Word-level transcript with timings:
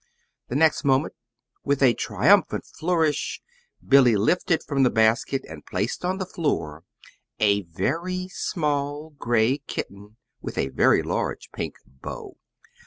The 0.47 0.55
next 0.55 0.83
moment, 0.83 1.13
with 1.63 1.83
a 1.83 1.93
triumphant 1.93 2.65
flourish, 2.65 3.39
Billy 3.87 4.15
lifted 4.15 4.63
from 4.63 4.81
the 4.81 4.89
basket 4.89 5.43
and 5.47 5.63
placed 5.63 6.03
on 6.03 6.17
the 6.17 6.25
floor 6.25 6.85
a 7.39 7.61
very 7.65 8.27
small 8.27 9.11
gray 9.19 9.59
kitten 9.59 10.17
with 10.41 10.57
a 10.57 10.69
very 10.69 11.03
large 11.03 11.51
pink 11.51 11.75
bow. 11.85 12.35